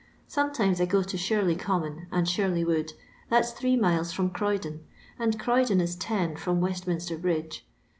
Sometimes 0.27 0.81
I 0.81 0.87
go 0.87 1.03
to 1.03 1.15
Shirley 1.15 1.55
Common 1.55 2.07
and 2.11 2.27
Shirley 2.27 2.63
Wood, 2.65 2.93
that 3.29 3.45
's 3.45 3.53
thns 3.53 3.79
miles 3.79 4.11
from 4.11 4.31
Croydon, 4.31 4.83
and 5.19 5.39
Croydon 5.39 5.79
is 5.79 5.95
ten 5.95 6.35
from 6.37 6.59
Westminster 6.59 7.19
bridge. 7.19 7.67